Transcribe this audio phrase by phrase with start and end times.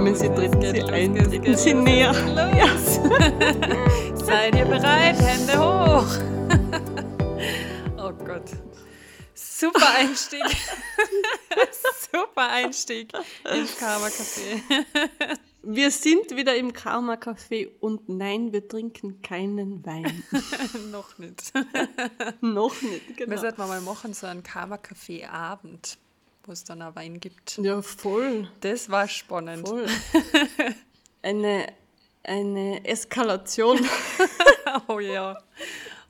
[0.00, 2.14] Kommen Sie, treten Sie ein, treten Sie näher.
[2.14, 2.94] Los!
[4.24, 5.20] Seid ihr bereit?
[5.20, 6.06] Hände hoch!
[7.98, 8.50] oh Gott.
[9.34, 10.42] Super Einstieg.
[12.10, 13.12] Super Einstieg
[13.54, 14.62] ins Karma Café.
[15.64, 20.24] Wir sind wieder im Karma Café und nein, wir trinken keinen Wein.
[20.90, 21.52] Noch nicht.
[22.40, 23.38] Noch nicht, Wir genau.
[23.38, 25.98] sollten mal machen, so einen Karma Café Abend,
[26.50, 27.58] wo es dann auch Wein gibt.
[27.58, 29.68] Ja, voll, Das war spannend.
[29.68, 29.86] voll.
[31.22, 31.66] Eine,
[32.24, 33.78] eine Eskalation.
[34.86, 35.36] Oh ja.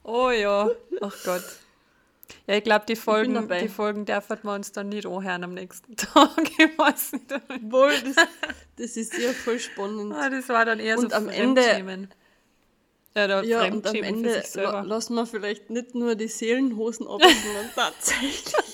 [0.03, 0.69] Oh ja.
[1.01, 1.43] Ach Gott.
[2.47, 5.97] Ja, ich glaube, die Folgen, die Folgen dürfen wir uns dann nicht anhören am nächsten
[5.97, 6.31] Tag.
[6.59, 7.31] Ich weiß nicht.
[7.73, 8.27] Wohl, das,
[8.77, 10.13] das ist ja voll spannend.
[10.15, 12.09] Ah, das war dann eher Und so am Ende-.
[13.17, 14.43] Ja, da Ja, und am Ende
[14.85, 18.70] lassen wir vielleicht nicht nur die Seelenhosen ab, sondern tatsächlich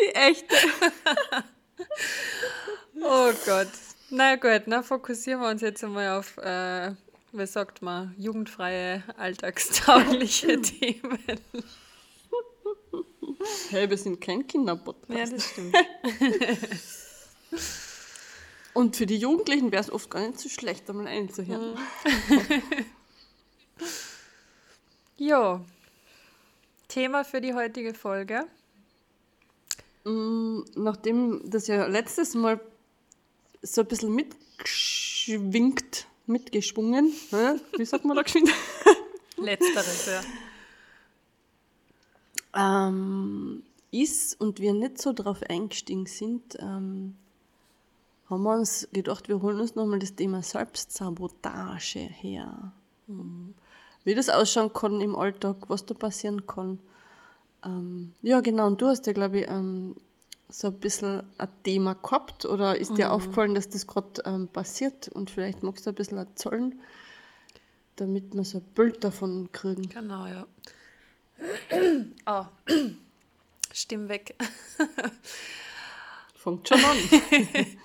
[0.00, 0.56] die echte.
[3.02, 3.68] Oh Gott.
[4.10, 6.92] Na gut, na fokussieren wir uns jetzt einmal auf, äh,
[7.32, 11.18] wie sagt man, jugendfreie, alltagstaugliche Themen.
[13.70, 15.18] Hey, wir sind kein Kinderpodcast.
[15.18, 15.74] Ja, das stimmt.
[18.74, 21.78] Und für die Jugendlichen wäre es oft gar nicht so schlecht, einmal einzuhören.
[25.16, 25.60] Jo.
[26.88, 28.46] Thema für die heutige Folge.
[30.06, 32.60] Mm, Nachdem das ja letztes Mal
[33.60, 37.12] so ein bisschen mitgeschwingt, mitgeschwungen,
[37.76, 38.48] wie sagt man da geschwind?
[39.36, 40.06] Letzteres,
[42.54, 42.88] ja.
[42.88, 47.16] ähm, ist und wir nicht so drauf eingestiegen sind, ähm,
[48.30, 52.72] haben wir uns gedacht, wir holen uns nochmal das Thema Selbstsabotage her.
[54.04, 56.78] Wie das ausschauen kann im Alltag, was da passieren kann.
[57.66, 59.96] Ähm, ja, genau, und du hast ja, glaube ich, ähm,
[60.48, 65.08] so ein bisschen ein Thema gehabt oder ist dir aufgefallen, dass das gerade ähm, passiert
[65.08, 66.80] und vielleicht magst du ein bisschen erzählen,
[67.96, 69.88] damit wir so ein Bild davon kriegen.
[69.88, 70.46] Genau, ja.
[72.26, 72.46] Oh.
[73.72, 74.36] Stimm weg.
[76.34, 76.96] Fängt schon an.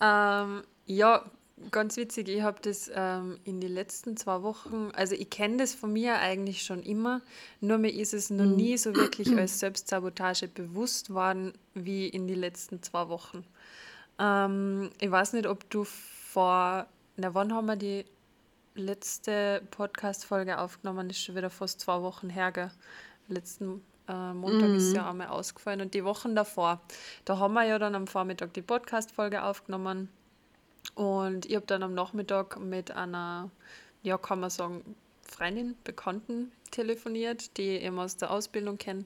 [0.00, 1.24] Ähm, ja,
[1.70, 2.28] ganz witzig.
[2.28, 6.18] Ich habe das ähm, in den letzten zwei Wochen, also ich kenne das von mir
[6.18, 7.20] eigentlich schon immer,
[7.60, 12.38] nur mir ist es noch nie so wirklich als Selbstsabotage bewusst worden wie in den
[12.38, 13.44] letzten zwei Wochen.
[14.18, 16.86] Ähm, ich weiß nicht, ob du vor,
[17.16, 18.04] na wann haben wir die
[18.74, 21.08] letzte Podcast-Folge aufgenommen?
[21.08, 22.70] Das ist schon wieder fast zwei Wochen her, gell?
[23.28, 26.80] Letzten äh, Montag ist ja einmal ausgefallen und die Wochen davor,
[27.24, 30.08] da haben wir ja dann am Vormittag die Podcast-Folge aufgenommen
[30.94, 33.50] und ich habe dann am Nachmittag mit einer,
[34.02, 39.04] ja, kann man sagen, Freundin, Bekannten telefoniert, die ich eben aus der Ausbildung kenne.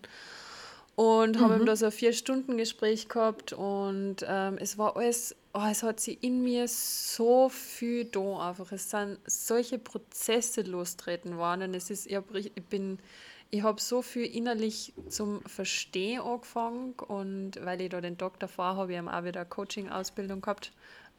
[0.95, 5.83] Und haben eben da so ein Vier-Stunden-Gespräch gehabt und ähm, es war alles, oh, es
[5.83, 8.73] hat sich in mir so viel da einfach.
[8.73, 12.99] Es sind solche Prozesse lostreten worden und es ist, ich, hab, ich bin,
[13.51, 18.77] ich habe so viel innerlich zum Verstehen angefangen und weil ich da den Tag davor
[18.77, 20.73] habe, ich eben auch wieder eine Coaching-Ausbildung gehabt,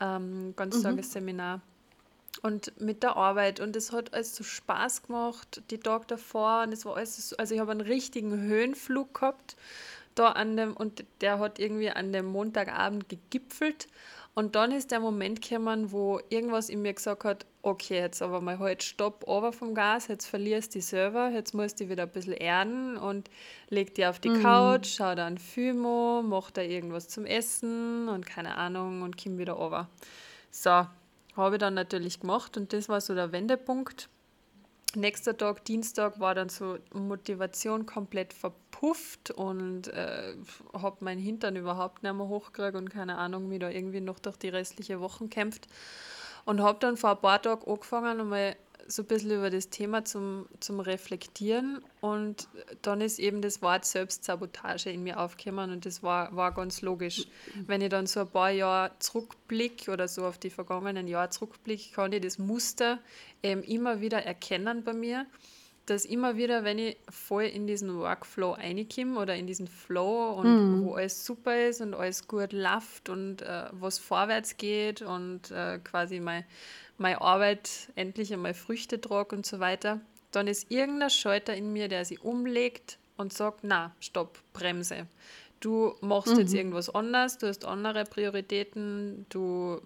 [0.03, 1.61] ähm, Ganztagesseminar
[2.41, 3.59] und mit der Arbeit.
[3.59, 6.63] Und es hat alles so Spaß gemacht, die Tag davor.
[6.63, 9.55] Und es war alles, so- also ich habe einen richtigen Höhenflug gehabt
[10.15, 13.87] da an dem und der hat irgendwie an dem Montagabend gegipfelt.
[14.35, 18.41] Und dann ist der Moment gekommen, wo irgendwas in mir gesagt hat, okay, jetzt aber
[18.41, 22.03] mal halt Stopp, over vom Gas, jetzt verlierst du die selber, jetzt musst du wieder
[22.03, 23.29] ein bisschen erden und
[23.69, 28.09] leg dich auf die Couch, schau da einen Film an, mach da irgendwas zum Essen
[28.09, 29.89] und keine Ahnung und komm wieder over.
[30.51, 30.85] So,
[31.35, 34.09] habe ich dann natürlich gemacht und das war so der Wendepunkt.
[34.95, 40.35] Nächster Tag, Dienstag, war dann so Motivation komplett verpufft und äh,
[40.73, 44.37] habe meinen Hintern überhaupt nicht mehr hochgekriegt und keine Ahnung, wie da irgendwie noch durch
[44.37, 45.67] die restliche Woche kämpft.
[46.45, 48.55] Und habe dann vor ein paar Tagen angefangen, einmal
[48.87, 51.81] so ein bisschen über das Thema zum, zum Reflektieren.
[52.01, 52.47] Und
[52.81, 55.71] dann ist eben das Wort Selbstsabotage in mir aufgekommen.
[55.71, 57.25] Und das war, war ganz logisch.
[57.65, 61.93] Wenn ich dann so ein paar Jahre zurückblicke oder so auf die vergangenen Jahre zurückblicke,
[61.93, 62.99] kann ich das Muster
[63.41, 65.25] eben immer wieder erkennen bei mir,
[65.85, 70.45] dass immer wieder, wenn ich voll in diesen Workflow reinkomme oder in diesen Flow und
[70.85, 75.79] wo alles super ist und alles gut läuft und äh, was vorwärts geht und äh,
[75.79, 76.45] quasi mein,
[76.97, 79.99] meine Arbeit endlich einmal Früchte tragt und so weiter,
[80.31, 85.07] dann ist irgendein Schalter in mir, der sich umlegt und sagt, na, stopp, Bremse.
[85.59, 89.81] Du machst jetzt irgendwas anders, du hast andere Prioritäten, du,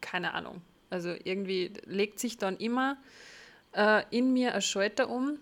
[0.00, 0.62] keine Ahnung.
[0.90, 2.96] Also irgendwie legt sich dann immer
[3.72, 5.38] äh, in mir ein Schalter um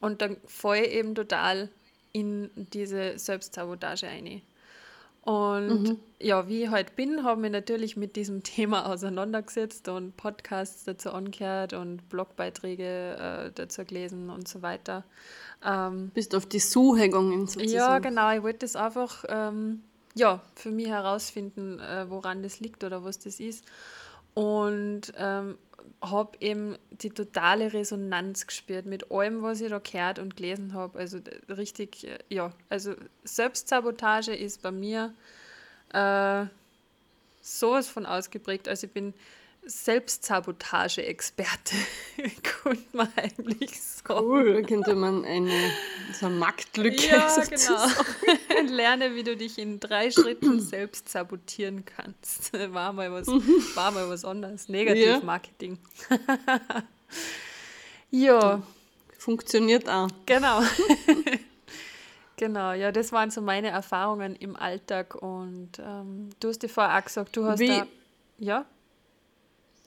[0.00, 1.68] und dann falle ich eben total
[2.12, 4.42] in diese Selbstsabotage ein.
[5.22, 5.98] Und mhm.
[6.18, 11.10] ja, wie ich halt bin, habe ich natürlich mit diesem Thema auseinandergesetzt und Podcasts dazu
[11.10, 15.04] angehört und Blogbeiträge äh, dazu gelesen und so weiter.
[15.64, 17.72] Ähm, Bist auf die Suche gegangen sozusagen.
[17.72, 18.32] Ja, genau.
[18.34, 19.82] Ich wollte das einfach ähm,
[20.14, 23.64] ja, für mich herausfinden, äh, woran das liegt oder was das ist.
[24.34, 25.58] Und ähm,
[26.02, 30.98] habe eben die totale Resonanz gespürt mit allem, was ich da gehört und gelesen habe.
[30.98, 31.18] Also
[31.48, 32.94] richtig, äh, ja, also
[33.24, 35.14] Selbstsabotage ist bei mir
[35.92, 36.46] äh,
[37.42, 38.68] sowas von ausgeprägt.
[38.68, 39.14] Also ich bin
[39.62, 41.76] Selbstsabotage-Experte,
[42.42, 44.24] könnte man eigentlich sagen.
[44.24, 45.52] Cool, könnte man eine,
[46.18, 48.66] so eine Marktlücke Ja, genau.
[48.72, 52.52] Lerne, wie du dich in drei Schritten selbst sabotieren kannst.
[52.72, 54.68] War mal was, war mal was anderes.
[54.68, 55.78] Negativ-Marketing.
[58.10, 58.62] ja.
[59.18, 60.08] Funktioniert auch.
[60.24, 60.62] Genau.
[62.40, 66.98] Genau, ja, das waren so meine Erfahrungen im Alltag und ähm, du hast dir vorher
[66.98, 67.86] auch gesagt, du hast Wie, da.
[68.38, 68.64] Ja?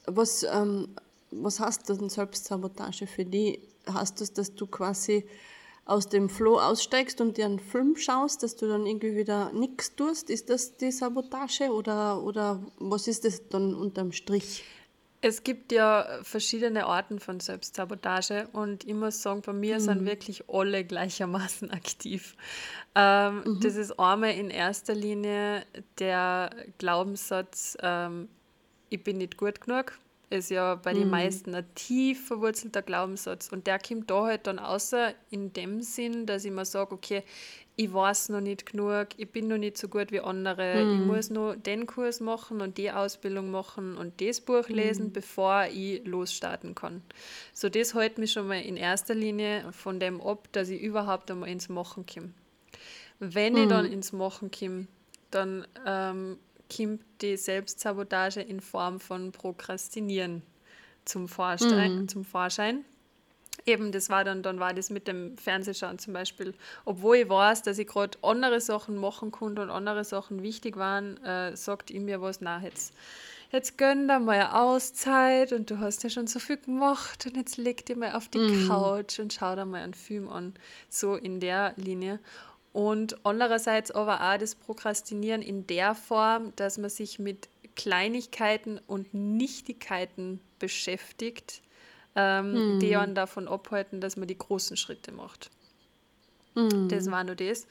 [0.05, 0.89] Was, ähm,
[1.31, 3.59] was heißt denn Selbstsabotage für dich?
[3.85, 5.25] Hast du das, dass du quasi
[5.85, 9.95] aus dem Flow aussteigst und dir einen Film schaust, dass du dann irgendwie wieder nichts
[9.95, 10.29] tust?
[10.29, 14.63] Ist das die Sabotage oder, oder was ist das dann unterm Strich?
[15.25, 19.79] Es gibt ja verschiedene Arten von Selbstsabotage und ich muss sagen, bei mir mhm.
[19.79, 22.35] sind wirklich alle gleichermaßen aktiv.
[22.93, 23.59] Ähm, mhm.
[23.61, 25.65] Das ist einmal in erster Linie
[25.99, 28.27] der Glaubenssatz, ähm,
[28.93, 29.97] ich bin nicht gut genug.
[30.29, 30.99] Ist ja bei mhm.
[30.99, 33.49] den meisten ein tief verwurzelter Glaubenssatz.
[33.51, 37.23] Und der kommt da halt dann außer in dem Sinn, dass ich mir sage, okay,
[37.75, 40.93] ich weiß noch nicht genug, ich bin noch nicht so gut wie andere, mhm.
[40.93, 44.75] ich muss noch den Kurs machen und die Ausbildung machen und das Buch mhm.
[44.75, 45.13] lesen, mhm.
[45.13, 47.01] bevor ich losstarten kann.
[47.51, 51.31] So, das hält mich schon mal in erster Linie von dem ab, dass ich überhaupt
[51.31, 52.29] einmal ins Machen komme.
[53.19, 53.59] Wenn mhm.
[53.59, 54.85] ich dann ins Machen komme,
[55.31, 56.37] dann ähm,
[56.75, 60.41] kommt die Selbstsabotage in Form von Prokrastinieren
[61.05, 61.95] zum Vorschein.
[61.95, 62.07] Mhm.
[62.07, 62.85] Zum Vorschein.
[63.65, 66.53] Eben, das war dann, dann war das mit dem Fernsehschauen zum Beispiel.
[66.85, 71.17] Obwohl ich weiß, dass ich gerade andere Sachen machen konnte und andere Sachen wichtig waren,
[71.23, 72.93] äh, sagt ihm mir was, na jetzt,
[73.51, 77.37] jetzt gönn dir mal eine Auszeit und du hast ja schon so viel gemacht und
[77.37, 78.67] jetzt leg dir mal auf die mm.
[78.67, 80.53] Couch und schau dir mal einen Film an.
[80.89, 82.19] So in der Linie.
[82.73, 89.13] Und andererseits aber auch das Prokrastinieren in der Form, dass man sich mit Kleinigkeiten und
[89.13, 91.61] Nichtigkeiten beschäftigt,
[92.15, 92.79] ähm, hm.
[92.79, 95.51] die einen davon abhalten, dass man die großen Schritte macht.
[96.55, 96.89] Hm.
[96.89, 97.67] Das war nur das.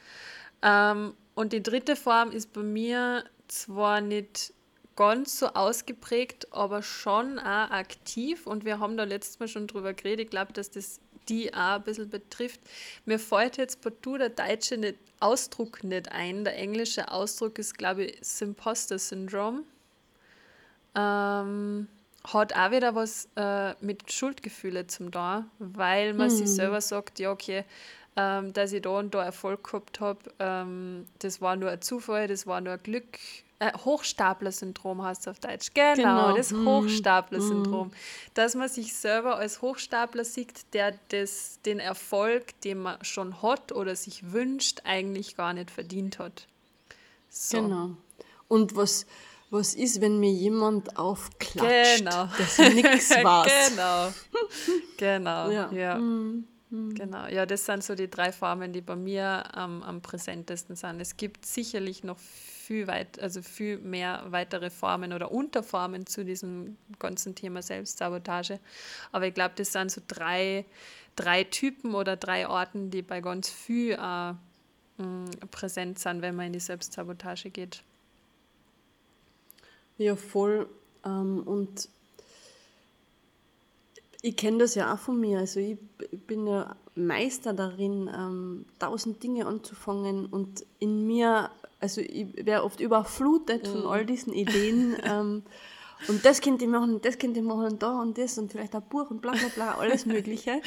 [0.62, 4.52] Ähm, und die dritte Form ist bei mir zwar nicht
[4.96, 8.46] ganz so ausgeprägt, aber schon auch aktiv.
[8.46, 10.26] Und wir haben da letztes Mal schon drüber geredet.
[10.26, 12.60] Ich glaube, dass das die auch ein bisschen betrifft.
[13.04, 16.44] Mir fällt jetzt partout der deutsche nicht, Ausdruck nicht ein.
[16.44, 19.62] Der englische Ausdruck ist, glaube ich, Imposter Syndrome.
[20.94, 21.88] Ähm,
[22.24, 26.36] hat auch wieder was äh, mit Schuldgefühle zum da, weil man mhm.
[26.36, 27.64] sich selber sagt, ja, okay,
[28.16, 32.28] ähm, dass ich da und da Erfolg gehabt habe, ähm, das war nur ein Zufall,
[32.28, 33.18] das war nur ein Glück,
[33.62, 35.68] äh, Hochstapler-Syndrom heißt es auf Deutsch.
[35.72, 36.36] Genau, genau.
[36.36, 36.66] das mhm.
[36.66, 37.88] Hochstapler-Syndrom.
[37.88, 37.92] Mhm.
[38.34, 43.70] Dass man sich selber als Hochstapler sieht, der das, den Erfolg, den man schon hat
[43.70, 46.48] oder sich wünscht, eigentlich gar nicht verdient hat.
[47.30, 47.62] So.
[47.62, 47.90] Genau.
[48.48, 49.06] Und was,
[49.50, 52.28] was ist, wenn mir jemand aufklatscht, genau.
[52.36, 53.46] dass nichts war?
[53.46, 54.12] genau.
[54.96, 55.50] Genau.
[55.50, 55.70] Ja.
[55.70, 55.98] ja.
[55.98, 56.48] Mhm.
[56.72, 56.94] Mhm.
[56.94, 61.00] Genau, ja, das sind so die drei Formen, die bei mir ähm, am präsentesten sind.
[61.00, 66.76] Es gibt sicherlich noch viel weit, also viel mehr weitere Formen oder Unterformen zu diesem
[66.98, 68.58] ganzen Thema Selbstsabotage.
[69.12, 70.64] Aber ich glaube, das sind so drei,
[71.14, 74.32] drei Typen oder drei Orten, die bei ganz viel äh,
[75.02, 77.82] mh, präsent sind, wenn man in die Selbstsabotage geht.
[79.98, 80.68] Ja, voll.
[81.04, 81.88] Ähm, und
[84.22, 85.40] ich kenne das ja auch von mir.
[85.40, 85.78] Also ich
[86.26, 91.50] bin ja Meister darin, ähm, tausend Dinge anzufangen und in mir
[91.82, 94.96] also ich wäre oft überflutet von all diesen Ideen.
[95.02, 95.42] ähm,
[96.08, 98.82] und das könnte ich machen, das könnte ich machen, da und das und vielleicht ein
[98.88, 100.62] Buch und bla bla bla, alles Mögliche.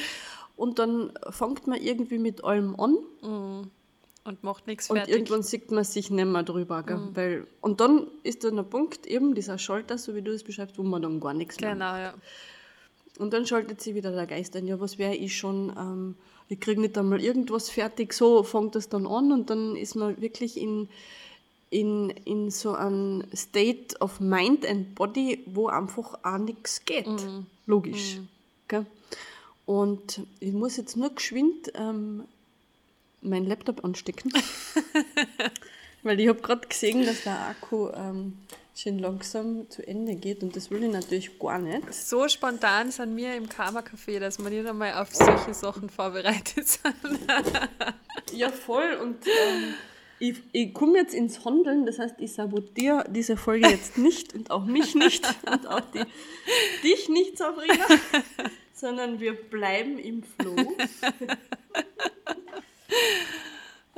[0.56, 2.96] Und dann fängt man irgendwie mit allem an.
[3.22, 3.70] Mhm.
[4.24, 5.04] Und macht nichts fertig.
[5.04, 6.82] Und irgendwann sieht man sich nicht mehr drüber.
[6.82, 7.14] Mhm.
[7.14, 10.78] Weil, und dann ist dann ein Punkt, eben dieser Schalter, so wie du es beschreibst,
[10.78, 12.14] wo man dann gar nichts genau, mehr Genau, ja.
[13.18, 14.66] Und dann schaltet sich wieder der Geist ein.
[14.66, 15.72] Ja, was wäre ich schon?
[15.76, 16.14] Ähm,
[16.48, 18.12] ich kriege nicht einmal irgendwas fertig.
[18.12, 20.88] So fängt das dann an und dann ist man wirklich in,
[21.70, 27.08] in, in so einem State of Mind and Body, wo einfach auch nichts geht.
[27.08, 27.46] Mhm.
[27.66, 28.16] Logisch.
[28.16, 28.28] Mhm.
[28.64, 28.86] Okay?
[29.64, 32.24] Und ich muss jetzt nur geschwind ähm,
[33.22, 34.32] meinen Laptop anstecken.
[36.04, 38.38] Weil ich habe gerade gesehen, dass der Akku ähm,
[38.76, 41.92] schön langsam zu Ende geht und das will ich natürlich gar nicht.
[41.94, 46.94] So spontan sind wir im Karma-Café, dass wir nicht einmal auf solche Sachen vorbereitet sind.
[48.32, 48.98] ja, voll.
[49.02, 49.74] Und ähm,
[50.18, 54.50] ich, ich komme jetzt ins Handeln, das heißt, ich sabotiere diese Folge jetzt nicht und
[54.50, 56.04] auch mich nicht und auch die,
[56.82, 57.86] dich nicht, Sabrina,
[58.74, 60.56] sondern wir bleiben im Flow.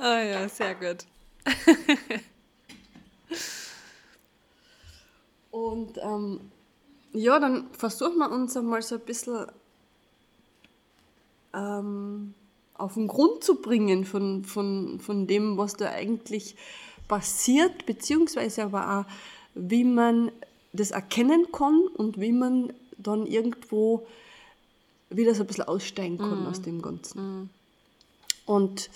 [0.00, 1.06] Ah ja, sehr gut.
[5.88, 6.40] Und ähm,
[7.12, 9.46] ja, dann versuchen wir uns einmal so ein bisschen
[11.54, 12.34] ähm,
[12.74, 16.56] auf den Grund zu bringen von, von, von dem, was da eigentlich
[17.08, 19.04] passiert, beziehungsweise aber auch,
[19.54, 20.30] wie man
[20.72, 24.06] das erkennen kann und wie man dann irgendwo
[25.08, 26.46] wieder so ein bisschen aussteigen kann mm.
[26.46, 27.20] aus dem Ganzen.
[27.20, 27.50] Mm.
[28.44, 28.90] Und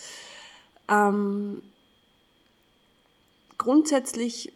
[0.89, 1.63] ähm,
[3.57, 4.53] grundsätzlich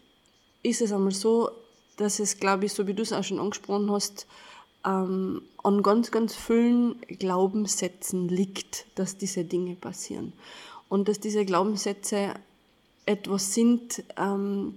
[0.62, 1.50] ist es einmal so,
[1.96, 4.26] dass es, glaube ich, so wie du es auch schon angesprochen hast,
[4.84, 10.32] ähm, an ganz, ganz vielen Glaubenssätzen liegt, dass diese Dinge passieren.
[10.88, 12.34] Und dass diese Glaubenssätze
[13.06, 14.74] etwas sind, ähm,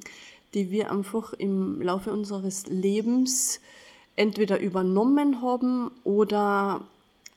[0.53, 3.59] die wir einfach im Laufe unseres Lebens
[4.15, 6.81] entweder übernommen haben oder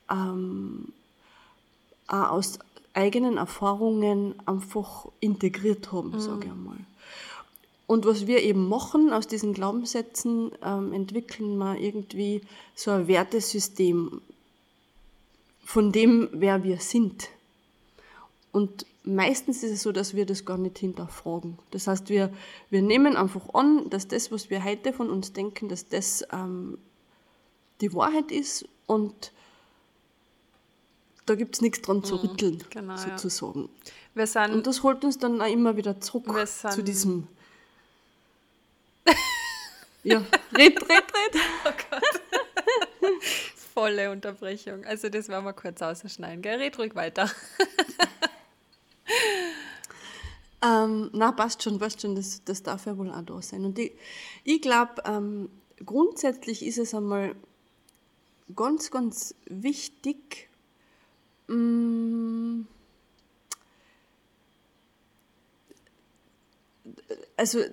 [0.09, 0.91] ähm,
[2.07, 2.59] aus
[2.93, 6.19] eigenen Erfahrungen einfach integriert haben, mhm.
[6.19, 6.77] sage ich einmal.
[7.85, 12.41] Und was wir eben machen aus diesen Glaubenssätzen, ähm, entwickeln wir irgendwie
[12.75, 14.21] so ein Wertesystem
[15.65, 17.29] von dem, wer wir sind.
[18.51, 21.57] Und meistens ist es so, dass wir das gar nicht hinterfragen.
[21.71, 22.31] Das heißt, wir,
[22.69, 26.77] wir nehmen einfach an, dass das, was wir heute von uns denken, dass das ähm,
[27.81, 29.31] die Wahrheit ist und
[31.25, 33.69] da gibt es nichts dran zu mhm, rütteln, genau, sozusagen.
[34.15, 34.45] Ja.
[34.51, 37.27] und das holt uns dann auch immer wieder zurück zu diesem
[40.03, 40.19] ja,
[40.55, 41.41] red, red, red.
[41.65, 42.21] Oh Gott.
[43.73, 44.85] Volle Unterbrechung.
[44.85, 46.59] Also das werden wir kurz ausschneiden, gell?
[46.59, 47.29] Red ruhig weiter.
[50.63, 52.15] ähm, na, passt schon, passt schon.
[52.15, 53.65] Das, das darf ja wohl auch da sein.
[53.65, 53.93] Und ich,
[54.43, 55.49] ich glaube, ähm,
[55.85, 57.35] grundsätzlich ist es einmal
[58.55, 60.49] ganz, ganz wichtig,
[61.47, 62.67] mh, mm,
[67.37, 67.63] also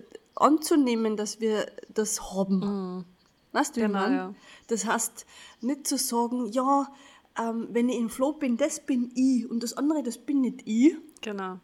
[0.40, 2.58] anzunehmen, dass wir das haben.
[2.60, 3.04] Mhm.
[3.52, 4.34] Weißt du, genau, ja.
[4.68, 5.26] Das heißt,
[5.60, 6.92] nicht zu sagen, ja,
[7.38, 10.62] ähm, wenn ich in Flow bin, das bin ich und das andere, das bin nicht
[10.66, 10.96] ich.
[11.20, 11.58] Genau.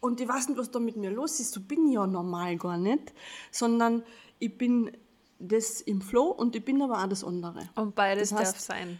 [0.00, 2.56] Und ich weiß nicht, was da mit mir los ist, so bin ich ja normal
[2.56, 3.12] gar nicht,
[3.50, 4.02] sondern
[4.38, 4.92] ich bin
[5.38, 7.68] das im Flow und ich bin aber auch das andere.
[7.74, 8.98] Und beides das heißt, darf sein.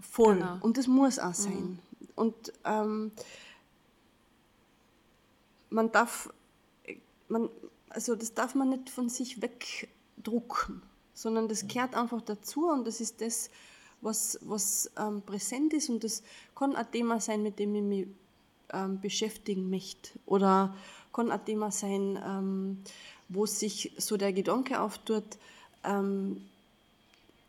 [0.00, 0.36] Voll.
[0.36, 0.58] Genau.
[0.60, 1.52] Und das muss auch sein.
[1.54, 1.78] Mhm.
[2.14, 3.12] Und ähm,
[5.70, 6.32] man darf,
[7.28, 7.50] man,
[7.96, 10.82] also das darf man nicht von sich wegdrucken,
[11.14, 13.48] sondern das gehört einfach dazu und das ist das,
[14.02, 16.22] was, was ähm, präsent ist und das
[16.54, 18.06] kann ein Thema sein, mit dem ich mich
[18.74, 20.76] ähm, beschäftigen möchte oder
[21.10, 22.82] kann ein Thema sein, ähm,
[23.30, 25.24] wo sich so der Gedanke auftut,
[25.82, 26.42] ähm,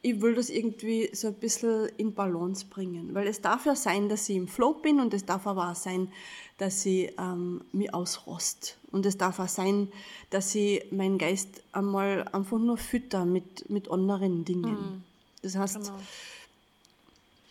[0.01, 3.13] ich will das irgendwie so ein bisschen in Balance bringen.
[3.13, 5.75] Weil es darf ja sein, dass ich im Flow bin und es darf aber auch
[5.75, 6.09] sein,
[6.57, 8.77] dass ich ähm, mich ausrost.
[8.91, 9.91] Und es darf auch sein,
[10.29, 14.71] dass ich meinen Geist einmal einfach nur fütter mit, mit anderen Dingen.
[14.71, 15.03] Mhm.
[15.43, 15.99] Das heißt, genau.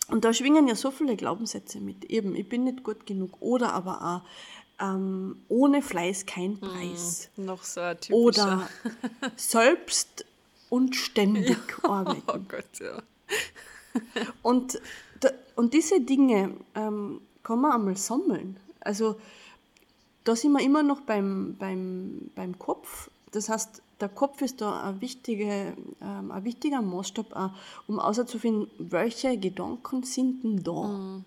[0.09, 2.05] und da schwingen ja so viele Glaubenssätze mit.
[2.07, 3.31] Eben, ich bin nicht gut genug.
[3.41, 6.61] Oder aber auch, ähm, ohne Fleiß kein mhm.
[6.61, 7.31] Preis.
[7.37, 7.45] Mhm.
[7.45, 8.17] Noch so ein typischer.
[8.17, 8.69] Oder
[9.37, 10.25] selbst
[10.69, 11.89] und ständig ja.
[11.89, 12.23] arbeiten.
[12.27, 13.03] Oh Gott, ja.
[14.43, 14.81] und,
[15.55, 18.59] und diese Dinge ähm, kann man einmal sammeln.
[18.87, 19.17] Also
[20.25, 23.11] da sind wir immer noch beim, beim, beim Kopf.
[23.33, 27.51] Das heißt, der Kopf ist da ein, wichtige, ähm, ein wichtiger Maßstab, auch,
[27.87, 30.83] um herauszufinden, welche Gedanken sind denn da.
[30.83, 31.25] Mhm.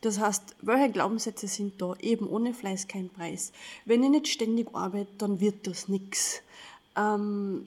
[0.00, 1.94] Das heißt, welche Glaubenssätze sind da?
[2.00, 3.52] Eben ohne Fleiß kein Preis.
[3.86, 6.42] Wenn ich nicht ständig arbeite, dann wird das nichts.
[6.96, 7.66] Ähm,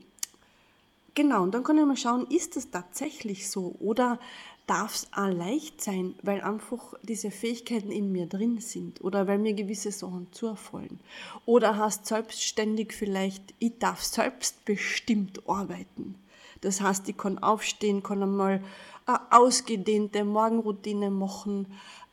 [1.16, 3.76] genau, und dann kann ich mal schauen, ist das tatsächlich so?
[3.80, 4.20] Oder
[4.68, 9.40] darf es auch leicht sein, weil einfach diese Fähigkeiten in mir drin sind oder weil
[9.40, 11.00] mir gewisse Sachen zufallen.
[11.46, 16.16] Oder hast selbstständig vielleicht, ich darf selbstbestimmt arbeiten.
[16.62, 18.62] Das heißt, ich kann aufstehen, kann einmal
[19.06, 21.68] eine ausgedehnte Morgenroutine machen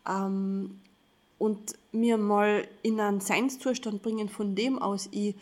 [0.09, 0.79] ähm,
[1.39, 5.35] und mir mal in einen Seinszustand bringen, von dem aus ich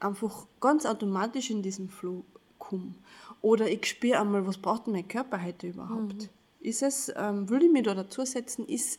[0.00, 2.24] einfach ganz automatisch in diesen Flow
[2.58, 2.94] komme.
[3.40, 6.14] Oder ich spüre einmal, was braucht mein Körper heute überhaupt.
[6.14, 6.28] Mhm
[6.66, 8.98] ist es, ähm, würde ich mir da dazu setzen, ist,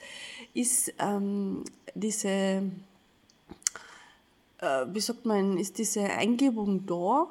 [0.54, 2.64] ist ähm, diese
[4.60, 7.28] äh, wie sagt man, ist diese Eingebung da?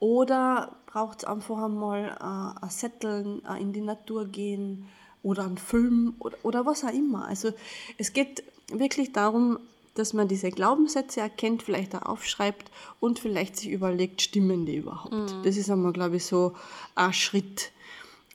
[0.00, 4.86] Oder braucht es einfach einmal äh, ein Setteln, äh, in die Natur gehen
[5.22, 7.26] oder einen Film oder, oder was auch immer.
[7.26, 7.52] Also
[7.96, 9.58] es geht wirklich darum,
[9.94, 12.70] dass man diese Glaubenssätze erkennt, vielleicht auch aufschreibt
[13.00, 15.12] und vielleicht sich überlegt, stimmen die überhaupt?
[15.12, 15.42] Mhm.
[15.42, 16.54] Das ist einmal, glaube ich, so
[16.94, 17.72] ein Schritt.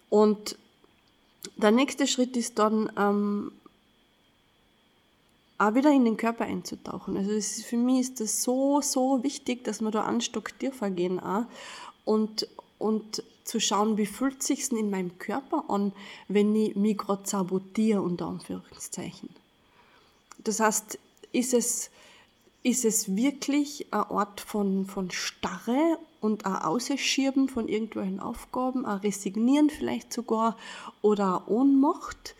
[0.09, 0.57] Und
[1.57, 3.51] der nächste Schritt ist dann, ähm,
[5.57, 7.15] auch wieder in den Körper einzutauchen.
[7.17, 10.89] Also ist, für mich ist das so, so wichtig, dass wir da einen Stock tiefer
[10.89, 11.45] gehen auch
[12.05, 12.47] und,
[12.79, 15.93] und zu schauen, wie fühlt es sich in meinem Körper an,
[16.27, 19.29] wenn ich mich gerade sabotiere, unter Anführungszeichen.
[20.43, 20.97] Das heißt,
[21.31, 21.89] ist es,
[22.63, 28.99] ist es wirklich ein Ort von, von Starre und ein Ausschieben von irgendwelchen Aufgaben, ein
[28.99, 30.55] Resignieren vielleicht sogar
[31.01, 32.35] oder eine Ohnmacht?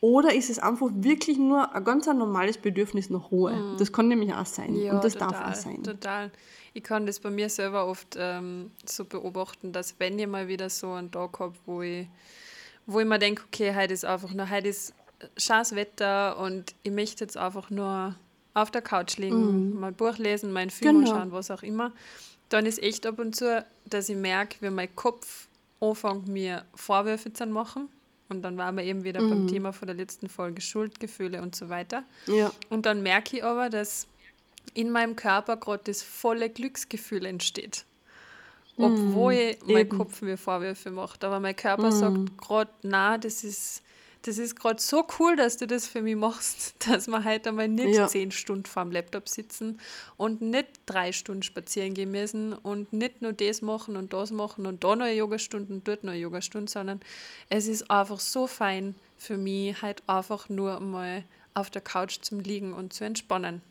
[0.00, 3.52] Oder ist es einfach wirklich nur ein ganz ein normales Bedürfnis nach Ruhe?
[3.52, 3.76] Mhm.
[3.78, 4.74] Das kann nämlich auch sein.
[4.74, 5.82] Ja, und das total, darf auch sein.
[5.82, 6.30] Total.
[6.72, 10.70] Ich kann das bei mir selber oft ähm, so beobachten, dass wenn ich mal wieder
[10.70, 12.06] so einen Tag habe, wo ich,
[12.86, 14.94] wo ich mir denke, okay, heute ist einfach nur, heute ist
[15.36, 18.14] scheiß Wetter und ich möchte jetzt einfach nur
[18.54, 19.80] auf der Couch liegen, mhm.
[19.80, 21.10] mal Buch lesen, meinen Film genau.
[21.10, 21.92] schauen, was auch immer,
[22.48, 25.48] dann ist echt ab und zu, dass ich merke, wie mein Kopf
[25.80, 27.88] anfängt, mir Vorwürfe zu machen
[28.28, 29.30] und dann waren wir eben wieder mhm.
[29.30, 32.04] beim Thema von der letzten Folge Schuldgefühle und so weiter.
[32.26, 32.52] Ja.
[32.68, 34.06] Und dann merke ich aber, dass
[34.74, 37.84] in meinem Körper gerade das volle Glücksgefühl entsteht.
[38.76, 39.72] Obwohl mhm.
[39.72, 41.24] mein Kopf mir Vorwürfe macht.
[41.24, 41.92] Aber mein Körper mhm.
[41.92, 43.82] sagt gerade, na, das ist
[44.22, 47.68] das ist gerade so cool, dass du das für mich machst, dass wir heute einmal
[47.68, 48.08] nicht ja.
[48.08, 49.80] zehn Stunden vorm Laptop sitzen
[50.16, 54.66] und nicht drei Stunden spazieren gehen müssen und nicht nur das machen und das machen
[54.66, 57.00] und da noch eine Yogastunde und dort noch eine Yogastunde, sondern
[57.48, 62.40] es ist einfach so fein für mich, halt einfach nur mal auf der Couch zum
[62.40, 63.62] Liegen und zu entspannen.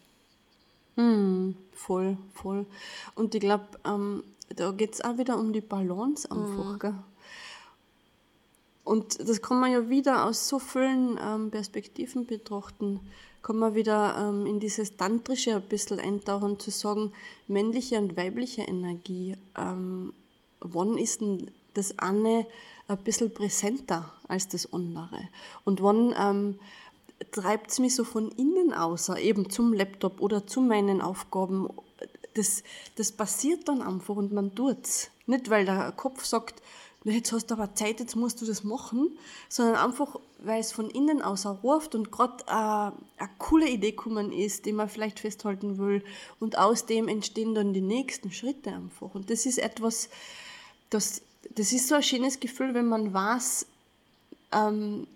[0.95, 2.65] Hm, voll, voll.
[3.15, 4.23] Und ich glaube, ähm,
[4.55, 6.73] da geht es auch wieder um die Balance einfach.
[6.73, 6.79] Mhm.
[6.79, 6.95] Gell?
[8.87, 13.01] Und das kann man ja wieder aus so vielen ähm, Perspektiven betrachten.
[13.43, 17.11] Kann man wieder ähm, in dieses Tantrische ein bisschen eintauchen, zu sagen,
[17.49, 19.35] männliche und weibliche Energie.
[19.57, 20.13] Ähm,
[20.61, 22.47] wann ist denn das eine
[22.87, 25.19] ein bisschen präsenter als das andere?
[25.65, 26.59] Und wann ähm,
[27.31, 31.67] treibt es mich so von innen außer, eben zum Laptop oder zu meinen Aufgaben?
[32.35, 32.63] Das,
[32.95, 35.11] das passiert dann einfach und man tut es.
[35.25, 36.61] Nicht, weil der Kopf sagt,
[37.13, 39.17] jetzt hast du aber Zeit, jetzt musst du das machen,
[39.49, 44.31] sondern einfach, weil es von innen aus ruft und gerade äh, eine coole Idee gekommen
[44.31, 46.03] ist, die man vielleicht festhalten will
[46.39, 49.15] und aus dem entstehen dann die nächsten Schritte einfach.
[49.15, 50.09] Und das ist etwas,
[50.89, 51.21] das,
[51.55, 53.65] das ist so ein schönes Gefühl, wenn man weiß,
[54.51, 55.07] ähm,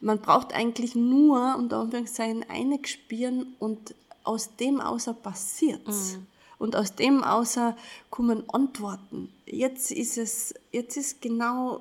[0.00, 5.86] man braucht eigentlich nur, unter Anführungszeichen, eine spüren und aus dem außer passiert.
[5.86, 6.26] Mhm.
[6.62, 7.76] Und aus dem außer
[8.08, 9.34] kommen Antworten.
[9.46, 11.80] Jetzt ist es, jetzt ist genau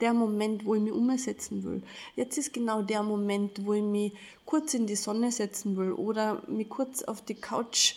[0.00, 1.82] der Moment, wo ich mich umsetzen will.
[2.14, 4.12] Jetzt ist genau der Moment, wo ich mich
[4.44, 7.96] kurz in die Sonne setzen will oder mich kurz auf die Couch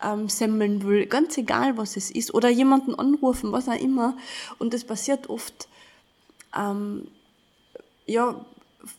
[0.00, 1.06] ähm, semmeln will.
[1.06, 2.32] Ganz egal, was es ist.
[2.32, 4.16] Oder jemanden anrufen, was auch immer.
[4.60, 5.66] Und das passiert oft,
[6.56, 7.08] ähm,
[8.06, 8.46] ja,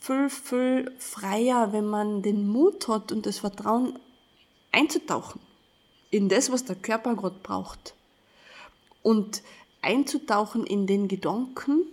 [0.01, 3.97] viel, viel freier, wenn man den Mut hat und das Vertrauen
[4.73, 5.39] einzutauchen
[6.11, 7.95] in das, was der Körper gerade braucht.
[9.01, 9.41] Und
[9.81, 11.83] einzutauchen in den Gedanken,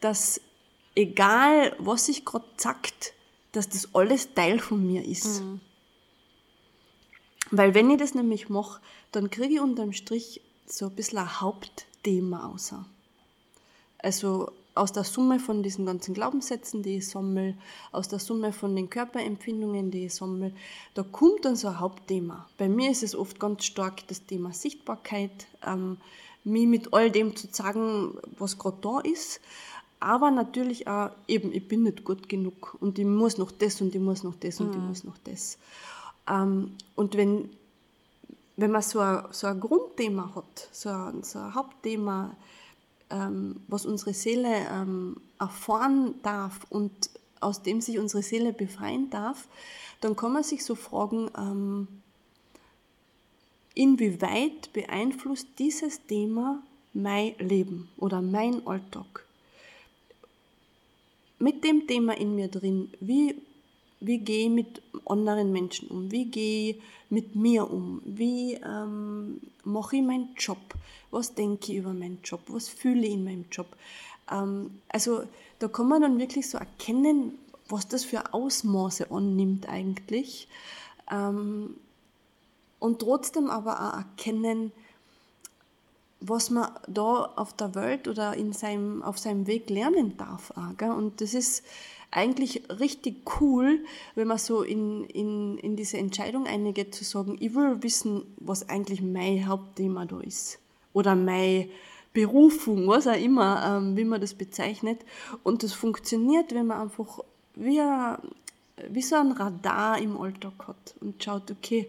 [0.00, 0.40] dass
[0.94, 3.14] egal was sich gerade sagt,
[3.52, 5.42] dass das alles Teil von mir ist.
[5.42, 5.60] Mhm.
[7.50, 8.80] Weil wenn ich das nämlich mache,
[9.12, 12.84] dann kriege ich unterm Strich so ein bisschen ein Hauptthema außer.
[13.98, 17.54] Also aus der Summe von diesen ganzen Glaubenssätzen, die ich sammle,
[17.92, 20.52] aus der Summe von den Körperempfindungen, die ich sammle,
[20.94, 22.48] da kommt dann so ein Hauptthema.
[22.56, 25.96] Bei mir ist es oft ganz stark das Thema Sichtbarkeit, ähm,
[26.44, 29.40] mich mit all dem zu zeigen, was gerade da ist,
[29.98, 33.94] aber natürlich auch eben, ich bin nicht gut genug und ich muss noch das und
[33.94, 34.88] ich muss noch das und ich mhm.
[34.88, 35.58] muss noch das.
[36.28, 37.50] Ähm, und wenn,
[38.56, 42.34] wenn man so ein, so ein Grundthema hat, so ein, so ein Hauptthema,
[43.10, 49.48] ähm, was unsere Seele ähm, erfahren darf und aus dem sich unsere Seele befreien darf,
[50.00, 51.88] dann kann man sich so fragen, ähm,
[53.74, 59.26] inwieweit beeinflusst dieses Thema mein Leben oder mein Alltag?
[61.38, 63.34] Mit dem Thema in mir drin, wie
[64.00, 66.10] wie gehe ich mit anderen Menschen um?
[66.10, 68.00] Wie gehe ich mit mir um?
[68.04, 70.58] Wie ähm, mache ich meinen Job?
[71.10, 72.40] Was denke ich über meinen Job?
[72.48, 73.66] Was fühle ich in meinem Job?
[74.30, 75.22] Ähm, also
[75.58, 80.48] da kann man dann wirklich so erkennen, was das für Ausmaße annimmt eigentlich.
[81.10, 81.76] Ähm,
[82.78, 84.72] und trotzdem aber auch erkennen,
[86.20, 90.52] was man da auf der Welt oder in seinem, auf seinem Weg lernen darf.
[90.52, 90.90] Auch, gell?
[90.90, 91.64] Und das ist
[92.10, 97.54] eigentlich richtig cool, wenn man so in, in, in diese Entscheidung eingeht, zu sagen, ich
[97.54, 100.58] will wissen, was eigentlich mein Hauptthema da ist.
[100.92, 101.68] Oder meine
[102.12, 105.00] Berufung, was auch immer, ähm, wie man das bezeichnet.
[105.44, 107.20] Und das funktioniert, wenn man einfach
[107.54, 107.80] wie,
[108.88, 111.88] wie so ein Radar im Alltag hat und schaut, okay,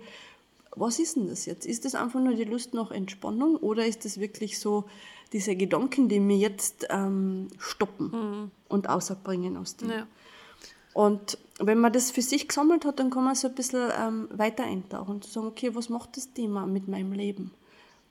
[0.75, 1.65] was ist denn das jetzt?
[1.65, 4.86] Ist das einfach nur die Lust nach Entspannung oder ist das wirklich so
[5.34, 8.52] diese Gedanken, die mir jetzt ähm, stoppen mhm.
[8.67, 9.89] und außerbringen aus dem?
[9.89, 10.08] Ja.
[10.94, 14.28] Und wenn man das für sich gesammelt hat, dann kann man so ein bisschen ähm,
[14.32, 17.52] weiter eintauchen und sagen, okay, was macht das Thema mit meinem Leben?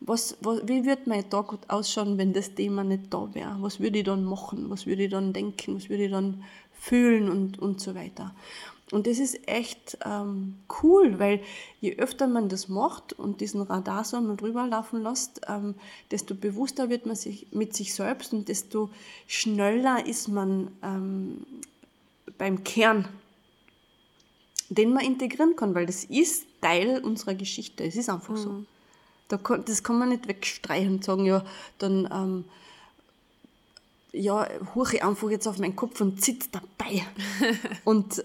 [0.01, 3.57] Was, was, wie wird mein Tag ausschauen, wenn das Thema nicht da wäre?
[3.61, 4.71] Was würde ich dann machen?
[4.71, 5.77] Was würde ich dann denken?
[5.77, 8.35] Was würde ich dann fühlen und, und so weiter?
[8.91, 11.41] Und das ist echt ähm, cool, weil
[11.81, 15.77] je öfter man das macht und diesen Radar so mal drüber laufen lässt, ähm,
[16.11, 18.91] desto bewusster wird man sich mit sich selbst und desto
[19.29, 21.47] schneller ist man ähm,
[22.37, 23.07] beim Kern,
[24.71, 27.85] den man integrieren kann, weil das ist Teil unserer Geschichte.
[27.85, 28.37] Es ist einfach mhm.
[28.37, 28.65] so.
[29.29, 31.45] Da kann, das kann man nicht wegstreichen und sagen, ja,
[31.79, 32.45] dann ähm,
[34.13, 37.07] ja, huche ich einfach jetzt auf meinen Kopf und sitze dabei.
[37.85, 38.25] und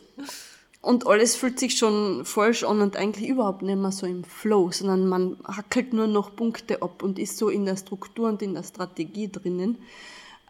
[0.86, 4.69] und alles fühlt sich schon falsch an und eigentlich überhaupt nicht mehr so im Flow,
[4.71, 8.54] sondern man hackelt nur noch Punkte ab und ist so in der Struktur und in
[8.54, 9.80] der Strategie drinnen,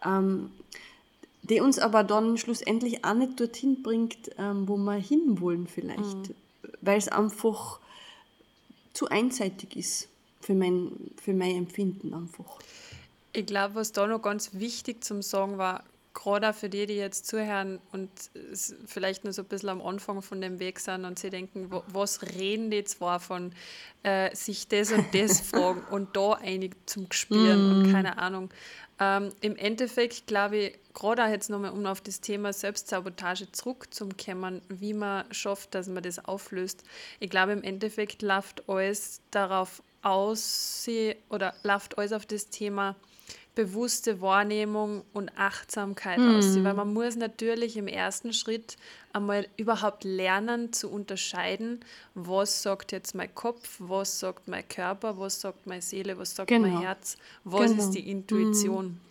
[0.04, 0.50] ähm,
[1.42, 6.34] die uns aber dann schlussendlich auch nicht dorthin bringt, ähm, wo wir hinwollen vielleicht, mhm.
[6.82, 7.80] weil es einfach
[8.92, 10.08] zu einseitig ist
[10.42, 12.58] für mein, für mein Empfinden einfach.
[13.32, 15.82] Ich glaube, was da noch ganz wichtig zum Sagen war,
[16.16, 18.10] gerade für die, die jetzt zuhören und
[18.86, 22.22] vielleicht nur so ein bisschen am Anfang von dem Weg sind und sie denken, was
[22.22, 23.52] reden die zwar von
[24.02, 27.70] äh, sich das und das fragen und da einig zum Spielen mm.
[27.70, 28.50] und keine Ahnung.
[28.98, 34.94] Ähm, Im Endeffekt glaube ich, gerade jetzt nochmal, um auf das Thema Selbstsabotage zurückzukommen, wie
[34.94, 36.82] man schafft, dass man das auflöst.
[37.20, 40.88] Ich glaube, im Endeffekt läuft alles darauf aus
[41.28, 42.96] oder läuft alles auf das Thema,
[43.54, 46.36] bewusste Wahrnehmung und Achtsamkeit mhm.
[46.36, 46.64] aussieht.
[46.64, 48.76] Weil man muss natürlich im ersten Schritt
[49.12, 51.80] einmal überhaupt lernen zu unterscheiden,
[52.14, 56.48] was sagt jetzt mein Kopf, was sagt mein Körper, was sagt meine Seele, was sagt
[56.48, 56.68] genau.
[56.68, 57.82] mein Herz, was genau.
[57.82, 58.86] ist die Intuition.
[58.86, 59.05] Mhm.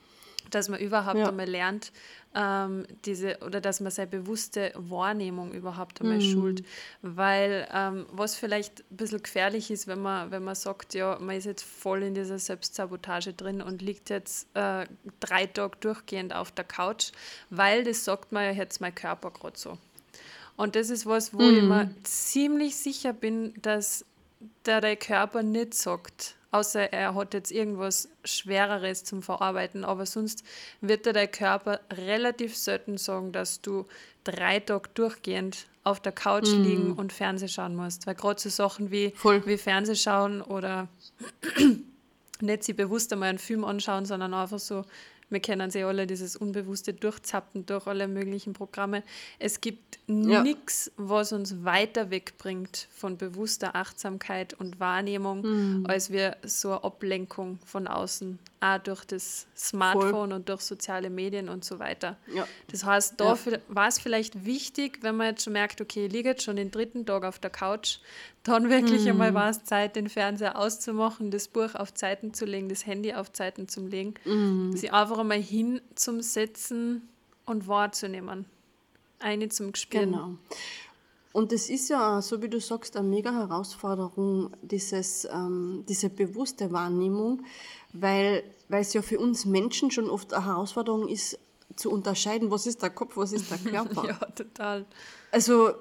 [0.56, 1.28] Dass man überhaupt ja.
[1.28, 1.92] einmal lernt,
[2.34, 6.32] ähm, diese, oder dass man seine bewusste Wahrnehmung überhaupt einmal mhm.
[6.32, 6.64] schult.
[7.02, 11.36] Weil ähm, was vielleicht ein bisschen gefährlich ist, wenn man, wenn man sagt, ja, man
[11.36, 14.86] ist jetzt voll in dieser Selbstsabotage drin und liegt jetzt äh,
[15.20, 17.12] drei Tage durchgehend auf der Couch,
[17.50, 19.78] weil das sagt man ja jetzt mein Körper gerade so.
[20.56, 21.58] Und das ist was, wo mhm.
[21.58, 24.06] ich mir ziemlich sicher bin, dass
[24.66, 29.84] der, der Körper nicht sagt, außer er hat jetzt irgendwas Schwereres zum Verarbeiten.
[29.84, 30.44] Aber sonst
[30.82, 33.86] wird dir der Körper relativ selten sagen, dass du
[34.24, 36.64] drei Tage durchgehend auf der Couch mm.
[36.64, 38.08] liegen und Fernsehen schauen musst.
[38.08, 39.14] Weil gerade so Sachen wie,
[39.46, 40.88] wie Fernsehschauen oder
[42.42, 44.84] nicht sie bewusst einmal einen Film anschauen, sondern einfach so
[45.30, 49.04] wir kennen sie alle, dieses unbewusste Durchzappen durch alle möglichen Programme.
[49.40, 50.44] Es gibt ja.
[50.44, 55.86] nichts, was uns weiter wegbringt von bewusster Achtsamkeit und Wahrnehmung, mhm.
[55.88, 60.34] als wir so eine Ablenkung von außen, auch durch das Smartphone Voll.
[60.34, 62.18] und durch soziale Medien und so weiter.
[62.34, 62.48] Ja.
[62.72, 63.58] Das heißt, da ja.
[63.68, 66.70] war es vielleicht wichtig, wenn man jetzt schon merkt, okay, ich liege jetzt schon den
[66.70, 67.98] dritten Tag auf der Couch,
[68.46, 69.10] dann wirklich mhm.
[69.10, 73.14] einmal war es Zeit, den Fernseher auszumachen, das Buch auf Zeiten zu legen, das Handy
[73.14, 74.76] auf Zeiten zu legen, mhm.
[74.78, 77.10] sich einfach einmal hin zum Setzen
[77.46, 78.46] und wahrzunehmen.
[79.20, 80.12] Eine zum Gespüren.
[80.12, 80.30] Genau.
[81.34, 86.72] Und es ist ja, so wie du sagst, eine mega Herausforderung, dieses, ähm, diese bewusste
[86.72, 87.44] Wahrnehmung,
[87.94, 91.40] weil, weil es ja für uns Menschen schon oft eine Herausforderung ist,
[91.76, 94.08] zu unterscheiden, was ist der Kopf, was ist der Körper.
[94.08, 94.86] ja, total.
[95.32, 95.74] Also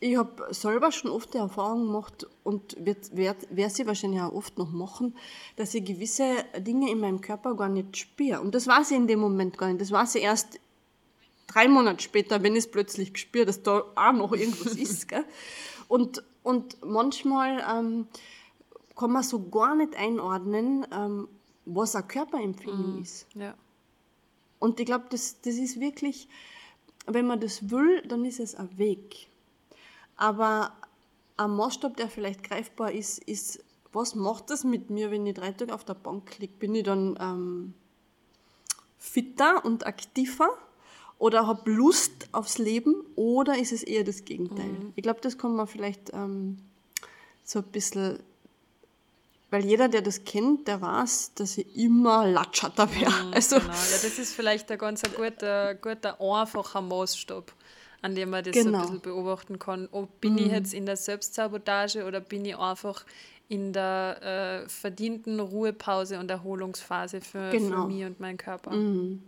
[0.00, 4.70] ich habe selber schon oft die Erfahrung gemacht und werde sie wahrscheinlich auch oft noch
[4.70, 5.16] machen,
[5.56, 8.40] dass ich gewisse Dinge in meinem Körper gar nicht spüre.
[8.40, 9.80] Und das war sie in dem Moment gar nicht.
[9.80, 10.60] Das war sie erst
[11.48, 15.08] drei Monate später, wenn ich es plötzlich gespürt, dass da auch noch irgendwas ist.
[15.08, 15.24] Gell?
[15.88, 18.06] Und, und manchmal ähm,
[18.96, 21.28] kann man so gar nicht einordnen, ähm,
[21.64, 23.26] was ein Körperempfinden mm, ist.
[23.34, 23.54] Ja.
[24.58, 26.28] Und ich glaube, das, das ist wirklich,
[27.06, 29.27] wenn man das will, dann ist es ein Weg.
[30.18, 30.72] Aber
[31.38, 35.52] ein Maßstab, der vielleicht greifbar ist, ist, was macht das mit mir, wenn ich drei
[35.52, 36.52] Tage auf der Bank liege?
[36.58, 37.74] Bin ich dann ähm,
[38.98, 40.50] fitter und aktiver?
[41.18, 42.94] Oder habe Lust aufs Leben?
[43.16, 44.66] Oder ist es eher das Gegenteil?
[44.66, 44.92] Mhm.
[44.94, 46.58] Ich glaube, das kann man vielleicht ähm,
[47.44, 48.20] so ein bisschen
[49.50, 53.10] weil jeder, der das kennt, der weiß, dass ich immer Latschatter wäre.
[53.10, 53.68] Mhm, also, genau.
[53.68, 57.50] Ja, das ist vielleicht ein ganz ein guter, guter, einfacher Maßstab,
[58.02, 58.78] an dem man das so Genau.
[58.78, 59.88] ein bisschen beobachten kann.
[59.92, 63.04] Ob bin ich jetzt in der Selbstsabotage oder bin ich einfach
[63.48, 67.82] in der äh, verdienten Ruhepause und Erholungsphase für, Genau.
[67.82, 68.70] für mich und meinen Körper.
[68.70, 69.20] Genau,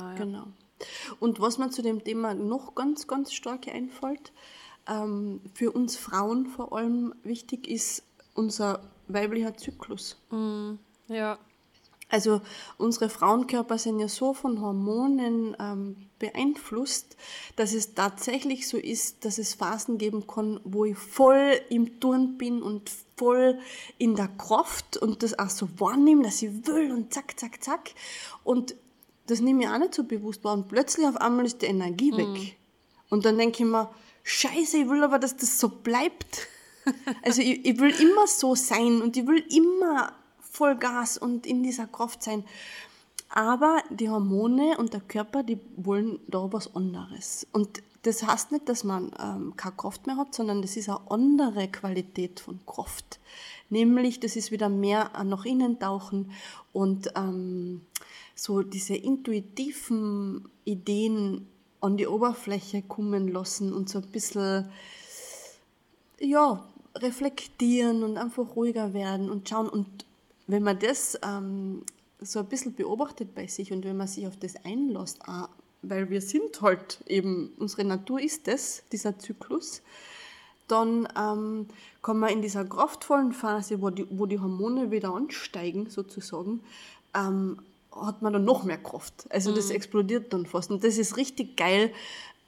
[0.00, 0.14] ja.
[0.16, 0.44] Genau.
[1.18, 4.32] Und was mir zu dem Thema noch ganz, ganz stark einfällt,
[4.88, 8.02] ähm, für uns Frauen vor allem wichtig ist
[8.34, 10.16] unser weiblicher Zyklus.
[11.08, 11.38] Ja,
[12.10, 12.40] Also
[12.76, 17.16] unsere Frauenkörper sind ja so von Hormonen ähm, beeinflusst,
[17.56, 22.36] dass es tatsächlich so ist, dass es Phasen geben kann, wo ich voll im Turn
[22.36, 23.58] bin und voll
[23.98, 27.92] in der Kraft und das auch so wahrnehme, dass ich will und zack, zack, zack.
[28.42, 28.74] Und
[29.26, 30.54] das nehme ich auch nicht so bewusst wahr.
[30.54, 32.56] Und plötzlich auf einmal ist die Energie weg.
[33.08, 33.88] Und dann denke ich mir,
[34.24, 36.48] scheiße, ich will aber, dass das so bleibt.
[37.22, 40.14] Also ich, ich will immer so sein und ich will immer
[40.50, 42.44] Vollgas und in dieser Kraft sein.
[43.28, 47.46] Aber die Hormone und der Körper, die wollen da was anderes.
[47.52, 51.00] Und das heißt nicht, dass man ähm, keine Kraft mehr hat, sondern das ist eine
[51.10, 53.20] andere Qualität von Kraft.
[53.68, 56.32] Nämlich, das ist wieder mehr äh, nach innen tauchen
[56.72, 57.82] und ähm,
[58.34, 61.46] so diese intuitiven Ideen
[61.80, 64.70] an die Oberfläche kommen lassen und so ein bisschen
[66.18, 66.64] ja,
[66.96, 69.68] reflektieren und einfach ruhiger werden und schauen.
[69.68, 69.86] Und
[70.50, 71.82] wenn man das ähm,
[72.20, 75.48] so ein bisschen beobachtet bei sich und wenn man sich auf das einlässt, auch,
[75.82, 79.82] weil wir sind halt eben, unsere Natur ist das, dieser Zyklus,
[80.68, 81.66] dann ähm,
[82.02, 86.60] kann man in dieser kraftvollen Phase, wo die, wo die Hormone wieder ansteigen, sozusagen,
[87.14, 87.58] ähm,
[87.92, 89.26] hat man dann noch mehr Kraft.
[89.30, 90.70] Also das explodiert dann fast.
[90.70, 91.92] Und das ist richtig geil,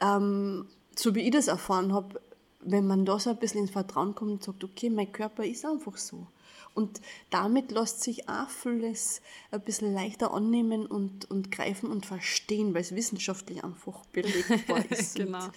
[0.01, 2.21] ähm, so wie ich das erfahren habe,
[2.64, 5.64] wenn man da so ein bisschen ins Vertrauen kommt und sagt, okay, mein Körper ist
[5.64, 6.27] einfach so.
[6.75, 9.20] Und damit lässt sich auch vieles
[9.51, 15.16] ein bisschen leichter annehmen und, und greifen und verstehen, weil es wissenschaftlich einfach belegbar ist.
[15.16, 15.48] genau.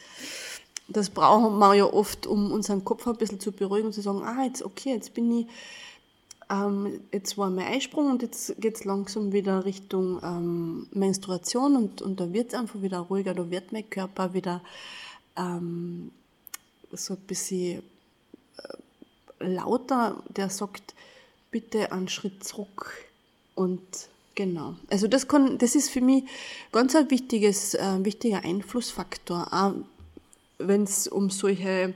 [0.87, 4.23] Das brauchen wir ja oft, um unseren Kopf ein bisschen zu beruhigen und zu sagen,
[4.23, 5.47] ah, jetzt okay, jetzt bin ich,
[6.49, 12.01] ähm, jetzt war mein Eisprung und jetzt geht es langsam wieder Richtung ähm, Menstruation und,
[12.01, 14.61] und da wird es einfach wieder ruhiger, da wird mein Körper wieder
[15.37, 16.11] ähm,
[16.97, 17.83] so ein bisschen
[19.39, 20.93] äh, lauter, der sagt,
[21.51, 22.91] bitte einen Schritt zurück
[23.55, 23.81] und
[24.35, 24.75] genau.
[24.89, 26.23] Also das kann, das ist für mich
[26.71, 29.73] ganz ein wichtiges, äh, wichtiger Einflussfaktor, auch
[30.57, 31.93] wenn es um solche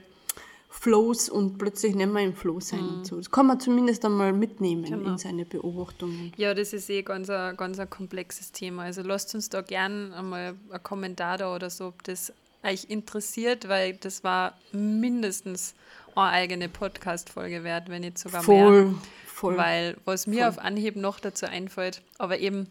[0.72, 3.16] Flows und plötzlich nicht mehr im Flow sein und so.
[3.16, 5.10] Das kann man zumindest einmal mitnehmen Genau.
[5.10, 6.32] in seine Beobachtungen.
[6.36, 8.84] Ja, das ist eh ganz ein, ganz ein komplexes Thema.
[8.84, 13.68] Also lasst uns da gern einmal einen Kommentar da oder so, ob das euch interessiert,
[13.68, 15.74] weil das war mindestens
[16.14, 18.44] eine eigene Podcast-Folge wert, wenn nicht sogar mehr.
[18.44, 18.94] Voll,
[19.26, 19.56] voll.
[19.56, 22.70] Weil was mir auf Anhieb noch dazu einfällt, aber eben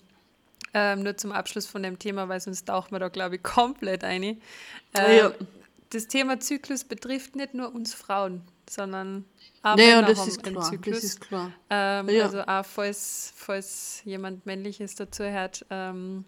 [0.74, 4.04] ähm, nur zum Abschluss von dem Thema, weil sonst tauchen wir da, glaube ich, komplett
[4.04, 4.24] ein.
[4.24, 5.32] Äh, Ja.
[5.92, 9.26] Das Thema Zyklus betrifft nicht nur uns Frauen, sondern
[9.64, 10.96] auch Naja, das ist klar, Zyklus.
[10.98, 11.52] das ist klar.
[11.72, 12.26] Ähm, Ja.
[12.26, 15.66] Also auch falls, falls jemand Männliches dazu hört.
[15.72, 16.26] Ähm,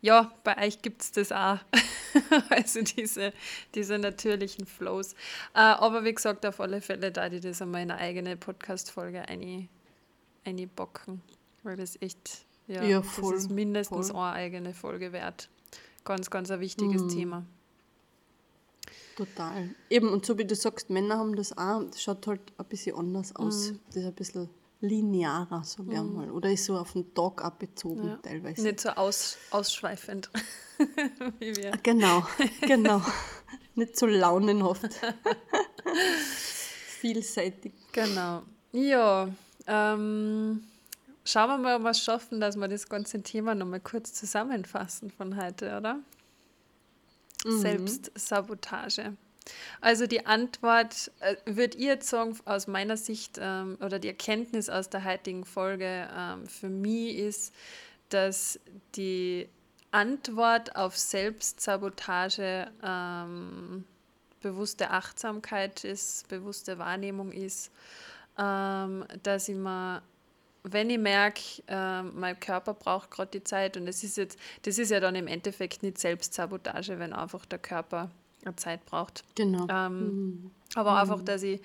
[0.00, 1.58] ja, bei euch gibt es das auch.
[2.50, 3.32] also diese,
[3.74, 5.12] diese natürlichen Flows.
[5.54, 9.28] Äh, aber wie gesagt, auf alle Fälle da ich das einmal in eine eigene Podcast-Folge
[9.28, 9.68] eine,
[10.44, 11.22] eine bocken.
[11.62, 14.20] Weil das echt, ja, Ja, das voll, ist mindestens voll.
[14.20, 15.48] eine eigene Folge wert.
[16.04, 17.08] Ganz, ganz ein wichtiges Mhm.
[17.08, 17.46] Thema.
[19.16, 19.70] Total.
[19.88, 22.96] Eben, und so wie du sagst, Männer haben das auch, das schaut halt ein bisschen
[22.96, 23.70] anders aus.
[23.72, 23.80] Mhm.
[23.88, 26.30] Das ist ein bisschen linearer, sagen wir mal.
[26.30, 28.16] Oder ist so auf den Tag abbezogen Ja.
[28.16, 28.62] teilweise.
[28.62, 30.30] Nicht so aus, ausschweifend
[31.38, 31.72] wie wir.
[31.82, 32.26] Genau,
[32.60, 33.02] genau.
[33.74, 34.88] Nicht so launenhaft.
[37.00, 37.72] Vielseitig.
[37.92, 38.42] Genau.
[38.72, 39.28] Ja,
[39.66, 40.64] ähm,
[41.24, 45.10] schauen wir mal, ob wir es schaffen, dass wir das ganze Thema nochmal kurz zusammenfassen
[45.10, 46.00] von heute, oder?
[47.44, 49.16] Selbstsabotage.
[49.80, 54.90] Also die Antwort, äh, ich jetzt sagen, aus meiner Sicht ähm, oder die Erkenntnis aus
[54.90, 57.54] der heutigen Folge ähm, für mich ist,
[58.08, 58.60] dass
[58.94, 59.48] die
[59.90, 63.84] Antwort auf Selbstsabotage ähm,
[64.40, 67.72] bewusste Achtsamkeit ist, bewusste Wahrnehmung ist,
[68.38, 70.02] ähm, dass ich mir,
[70.62, 74.78] wenn ich merke, ähm, mein Körper braucht gerade die Zeit und das ist jetzt, das
[74.78, 78.10] ist ja dann im Endeffekt nicht Selbstsabotage, wenn einfach der Körper
[78.54, 79.24] Zeit braucht.
[79.34, 79.66] Genau.
[79.70, 81.60] Ähm, Aber einfach, dass ich,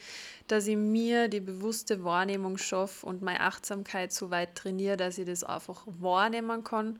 [0.48, 5.26] dass ich mir die bewusste Wahrnehmung schaffe und meine Achtsamkeit so weit trainiere, dass ich
[5.26, 7.00] das einfach wahrnehmen kann.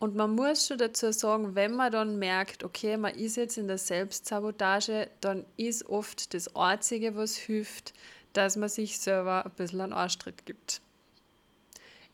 [0.00, 3.68] Und man muss schon dazu sagen, wenn man dann merkt, okay, man ist jetzt in
[3.68, 7.92] der Selbstsabotage, dann ist oft das Einzige, was hilft,
[8.32, 10.80] dass man sich selber ein bisschen einen Arschtritt gibt.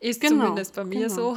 [0.01, 1.35] Ist Genau, zumindest bei mir genau.
[1.35, 1.37] so,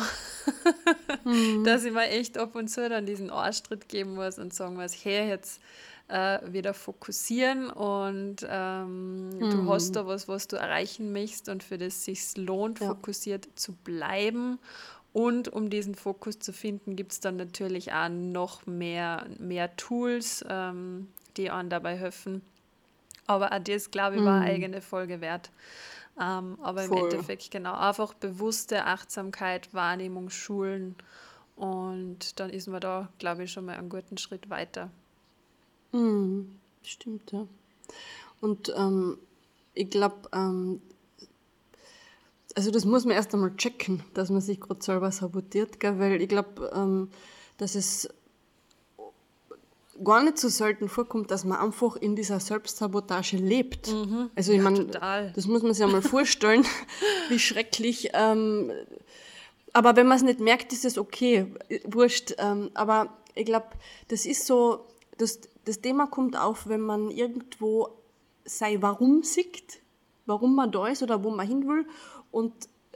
[1.63, 4.93] dass ich mir echt ab und zu dann diesen Arschtritt geben muss und sagen muss,
[5.04, 5.62] hey, jetzt
[6.08, 11.78] äh, wieder fokussieren und ähm, du hast da was, was du erreichen möchtest und für
[11.78, 12.88] das es sich lohnt, Ja.
[12.88, 14.60] fokussiert zu bleiben.
[15.13, 20.45] Und um diesen Fokus zu finden, gibt es dann natürlich auch noch mehr, mehr Tools,
[20.47, 22.41] ähm, die einem dabei helfen.
[23.28, 25.50] Aber auch das, glaube ich, war eine eigene Folge wert.
[26.19, 27.04] Ähm, aber im Voll.
[27.04, 30.95] Endeffekt genau einfach bewusste Achtsamkeit, Wahrnehmung schulen
[31.56, 34.89] und dann ist man da, glaube ich, schon mal einen guten Schritt weiter.
[35.91, 37.47] Mhm, stimmt, ja.
[38.39, 39.17] Und ähm,
[39.74, 40.82] ich glaube, ähm,
[42.56, 46.00] also das muss man erst einmal checken, dass man sich gerade selber sabotiert, gell?
[46.00, 47.10] weil ich glaube, ähm,
[47.58, 48.10] dass es
[50.03, 53.93] gar nicht so selten vorkommt, dass man einfach in dieser Selbstsabotage lebt.
[54.35, 54.85] Also ich Ja, meine,
[55.35, 56.65] das muss man sich einmal vorstellen,
[57.29, 58.09] wie schrecklich.
[58.13, 58.71] Ähm,
[59.73, 61.47] aber wenn man es nicht merkt, ist es okay,
[61.85, 62.33] wurscht.
[62.37, 63.67] Ähm, aber ich glaube,
[64.09, 64.85] das ist so,
[65.17, 67.89] das, das Thema kommt auf, wenn man irgendwo
[68.43, 69.79] sei Warum sieht,
[70.25, 71.85] warum man da ist oder wo man hin will
[72.31, 72.53] und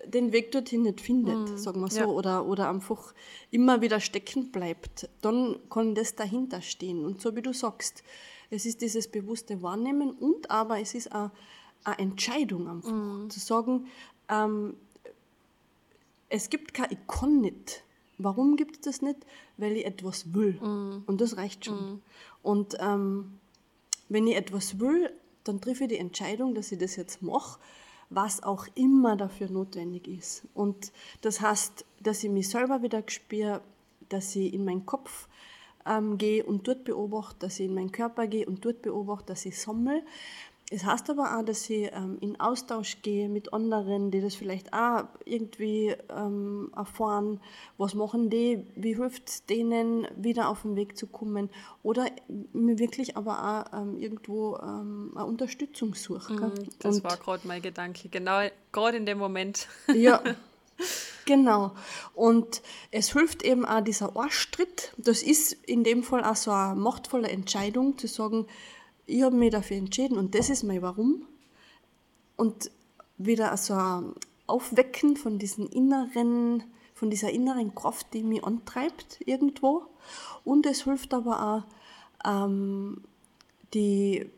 [0.08, 2.06] den Weg dorthin nicht findet, sagen wir so, ja.
[2.08, 3.14] oder, oder einfach
[3.52, 7.06] immer wieder stecken bleibt, dann kann das dahinter stehen.
[7.06, 8.04] Und so wie du sagst,
[8.50, 11.32] es ist dieses bewusste Wahrnehmen und aber es ist auch
[11.84, 13.88] eine Entscheidung einfach, zu sagen,
[14.30, 14.76] ähm,
[16.30, 17.84] es gibt kein Ich kann nicht.
[18.18, 19.18] Warum gibt es das nicht?
[19.58, 20.58] Weil ich etwas will.
[21.06, 22.02] Und das reicht schon.
[22.42, 23.40] Und ähm,
[24.10, 25.12] wenn ich etwas will,
[25.44, 27.60] dann treffe ich die Entscheidung, dass ich das jetzt mache,
[28.16, 30.48] was auch immer dafür notwendig ist.
[30.54, 33.62] Und das heißt, dass ich mich selber wieder spüre,
[34.10, 35.28] dass ich in meinen Kopf
[35.86, 39.46] ähm, gehe und dort beobachte, dass ich in meinen Körper gehe und dort beobachte, dass
[39.46, 40.04] ich sammle.
[40.72, 44.74] Es heißt aber auch, dass ich ähm, in Austausch gehe mit anderen, die das vielleicht
[44.74, 47.40] auch irgendwie ähm, erfahren,
[47.78, 51.52] was machen die, wie hilft es denen, wieder auf den Weg zu kommen
[51.84, 52.08] oder
[52.52, 56.36] mir wirklich aber auch ähm, irgendwo ähm, eine Unterstützung suche.
[56.36, 56.48] gell?
[56.50, 59.68] Mhm, Das Und- war gerade mein Gedanke, genau, gerade in dem Moment.
[59.94, 60.20] ja,
[61.26, 61.74] genau.
[62.14, 64.94] Und es hilft eben auch dieser Arschtritt.
[64.98, 68.48] Das ist in dem Fall auch so eine machtvolle Entscheidung, zu sagen,
[69.06, 71.28] ich habe mich dafür entschieden und das ist mein Warum.
[72.36, 72.72] Und
[73.18, 74.14] wieder so ein
[74.48, 76.64] Aufwecken von diesen inneren,
[76.94, 79.84] von dieser inneren Kraft, die mich antreibt irgendwo.
[80.44, 81.66] Und es hilft aber
[82.24, 83.04] auch, ähm,
[83.74, 84.30] die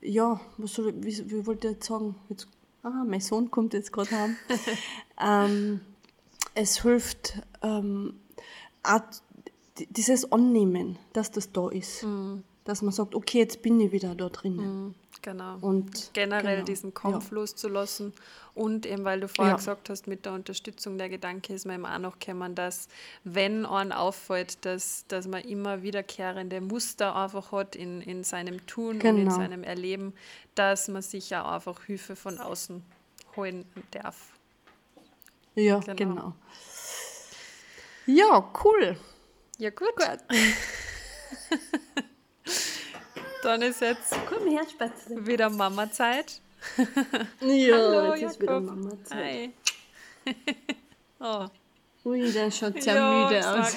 [0.00, 2.14] ja, was soll ich, wie, wie wollte ich jetzt sagen?
[2.28, 2.46] Jetzt,
[2.82, 4.36] ah, mein Sohn kommt jetzt gerade heim.
[5.20, 5.80] ähm,
[6.54, 8.14] es hilft ähm,
[8.82, 9.02] auch
[9.90, 12.04] dieses Annehmen, dass das da ist.
[12.68, 14.94] Dass man sagt, okay, jetzt bin ich wieder da drin.
[15.22, 15.56] Genau.
[15.62, 18.12] Und generell genau, diesen Kampf loszulassen.
[18.54, 19.56] Und eben, weil du vorher Ja.
[19.56, 22.88] gesagt hast, mit der Unterstützung der Gedanke ist mir immer auch noch gekommen, dass,
[23.24, 28.96] wenn einem auffällt, dass, dass man immer wiederkehrende Muster einfach hat in, in seinem Tun
[28.96, 29.34] und in Genau.
[29.34, 30.12] seinem Erleben,
[30.54, 32.82] dass man sich ja einfach Hilfe von außen
[33.34, 34.34] holen darf.
[35.54, 35.94] Ja, Genau.
[35.96, 36.34] genau.
[38.04, 38.98] Ja, cool.
[39.56, 39.94] Ja, gut.
[43.42, 44.62] Dann ist jetzt Komm her,
[45.26, 46.40] wieder Mama-Zeit.
[47.40, 48.66] Ja, Hallo, jetzt ist wieder Jakob.
[48.66, 49.18] Mama-Zeit.
[49.22, 49.52] Hi.
[51.20, 51.46] oh,
[52.04, 53.76] Ui, der schaut sehr ja, müde aus.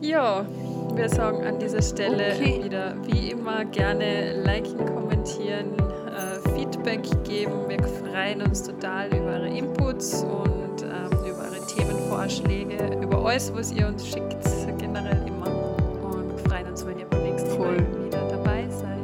[0.00, 0.46] Ja,
[0.94, 2.64] wir sagen an dieser Stelle Okay.
[2.64, 5.76] wieder wie immer gerne liken, kommentieren,
[6.08, 7.68] äh, Feedback geben.
[7.68, 13.72] Wir freuen uns total über eure Inputs und ähm, über eure Themenvorschläge, über alles, was
[13.72, 14.44] ihr uns schickt,
[14.98, 15.46] generell immer.
[16.02, 17.76] Und freuen uns, wenn ihr beim nächsten Voll.
[17.76, 18.98] Mal wieder dabei seid.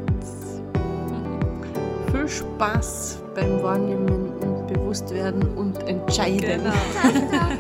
[2.11, 6.63] Viel Spaß beim Wahrnehmen und Bewusstwerden und Entscheiden.
[6.63, 6.73] Genau.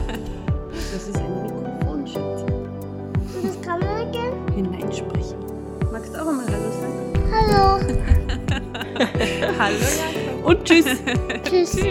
[0.92, 2.44] Das ist ein Mikrofon, Schatz.
[3.42, 4.32] Das kann man gehen.
[4.54, 5.38] Hineinsprechen.
[5.90, 7.12] Magst du auch einmal Hallo sagen?
[7.32, 7.80] Hallo.
[9.58, 10.44] Hallo Jakob.
[10.44, 10.86] Und tschüss.
[11.42, 11.76] Tschüss.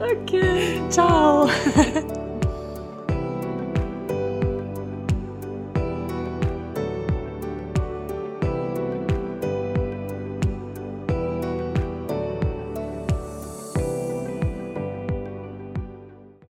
[0.00, 0.80] okay.
[0.88, 1.46] Ciao.